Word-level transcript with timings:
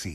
si. 0.00 0.14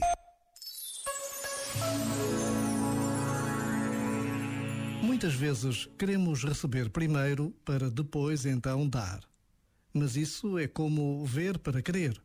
Muitas 5.03 5.35
vezes 5.35 5.87
queremos 5.97 6.43
receber 6.43 6.89
primeiro 6.89 7.51
para 7.63 7.89
depois 7.91 8.45
então 8.45 8.89
dar. 8.89 9.21
Mas 9.93 10.15
isso 10.15 10.57
é 10.57 10.67
como 10.67 11.23
ver 11.25 11.59
para 11.59 11.83
querer. 11.83 12.19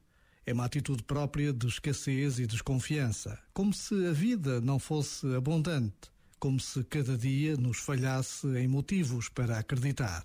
É 0.46 0.54
uma 0.54 0.64
atitude 0.64 1.02
própria 1.02 1.52
de 1.52 1.66
escassez 1.66 2.38
e 2.38 2.46
desconfiança, 2.46 3.38
como 3.52 3.74
se 3.74 4.06
a 4.06 4.12
vida 4.12 4.60
não 4.60 4.78
fosse 4.78 5.26
abundante, 5.34 6.10
como 6.38 6.58
se 6.58 6.82
cada 6.84 7.16
dia 7.16 7.56
nos 7.58 7.78
falhasse 7.78 8.46
em 8.56 8.66
motivos 8.66 9.28
para 9.28 9.58
acreditar. 9.58 10.24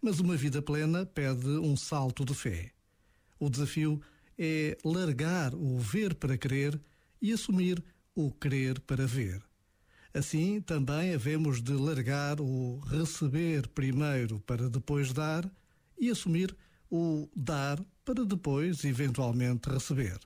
Mas 0.00 0.18
uma 0.18 0.36
vida 0.36 0.62
plena 0.62 1.04
pede 1.04 1.46
um 1.46 1.76
salto 1.76 2.24
de 2.24 2.34
fé. 2.34 2.72
O 3.38 3.50
desafio 3.50 4.00
é 4.00 4.17
largar 4.84 5.54
o 5.54 5.78
ver 5.78 6.14
para 6.14 6.38
crer 6.38 6.80
e 7.20 7.32
assumir 7.32 7.82
o 8.14 8.30
crer 8.30 8.80
para 8.80 9.06
ver. 9.06 9.42
Assim, 10.14 10.60
também 10.60 11.14
havemos 11.14 11.62
de 11.62 11.72
largar 11.72 12.40
o 12.40 12.78
receber 12.80 13.68
primeiro 13.68 14.40
para 14.40 14.68
depois 14.68 15.12
dar 15.12 15.50
e 15.98 16.10
assumir 16.10 16.56
o 16.90 17.28
dar 17.36 17.84
para 18.04 18.24
depois, 18.24 18.84
eventualmente, 18.84 19.68
receber. 19.68 20.18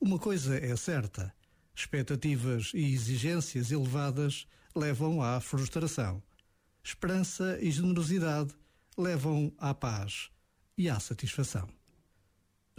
Uma 0.00 0.18
coisa 0.18 0.56
é 0.56 0.76
certa: 0.76 1.34
expectativas 1.74 2.72
e 2.74 2.92
exigências 2.92 3.70
elevadas 3.70 4.46
levam 4.76 5.22
à 5.22 5.40
frustração. 5.40 6.22
Esperança 6.82 7.58
e 7.60 7.70
generosidade 7.70 8.54
levam 8.96 9.52
à 9.58 9.74
paz 9.74 10.30
e 10.76 10.88
à 10.88 10.98
satisfação. 11.00 11.79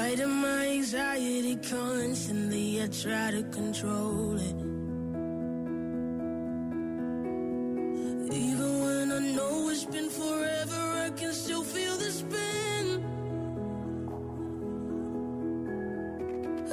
Fighting 0.00 0.36
my 0.40 0.66
anxiety 0.66 1.56
constantly, 1.56 2.82
I 2.82 2.86
try 2.86 3.30
to 3.32 3.42
control 3.58 4.34
it. 4.48 4.58
Even 8.48 8.70
when 8.84 9.12
I 9.12 9.20
know 9.36 9.68
it's 9.68 9.84
been 9.84 10.08
forever, 10.08 10.82
I 11.06 11.10
can 11.18 11.32
still 11.34 11.62
feel 11.62 11.96
the 11.98 12.10
spin. 12.20 12.86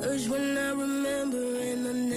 Urge 0.08 0.28
when 0.30 0.58
I 0.58 0.72
remember, 0.72 1.46
and 1.70 1.82
I 1.86 1.92
never 1.92 2.17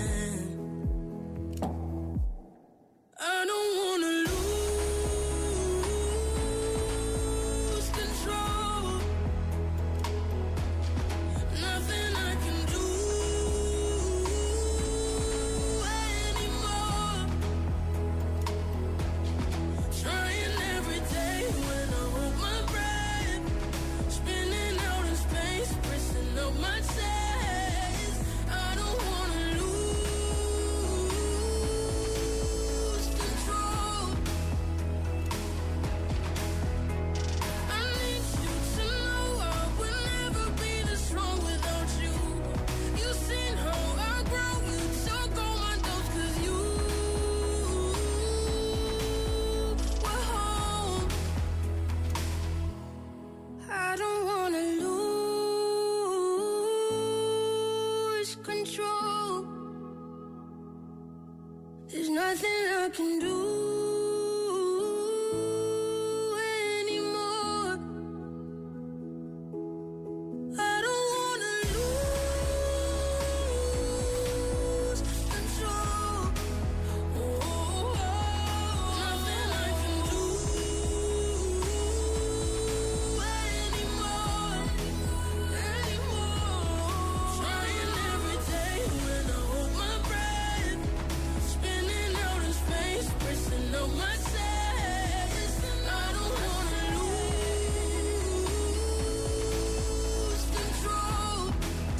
Nothing 62.31 62.49
I 62.49 62.89
can 62.93 63.19
do 63.19 63.50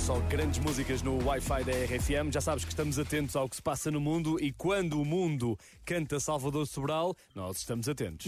Só 0.06 0.20
grandes 0.22 0.58
músicas 0.58 1.04
no 1.04 1.24
Wi-Fi 1.28 1.64
da 1.64 1.72
RFM. 1.72 2.32
Já 2.32 2.42
sabes 2.42 2.64
que 2.64 2.72
estamos 2.72 2.98
atentos 2.98 3.36
ao 3.36 3.48
que 3.48 3.56
se 3.56 3.62
passa 3.62 3.92
no 3.92 4.02
mundo 4.02 4.44
e 4.44 4.52
quando 4.52 5.00
o 5.00 5.06
mundo 5.06 5.56
canta 5.86 6.20
Salvador 6.20 6.66
Sobral, 6.66 7.16
nós 7.36 7.58
estamos 7.58 7.88
atentos. 7.88 8.26